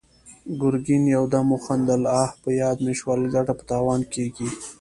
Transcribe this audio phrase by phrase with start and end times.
[0.61, 2.25] ګرګين يودم وخندل: اه!
[2.41, 4.49] په ياد مې شول، ګټه په تاوان کېږي!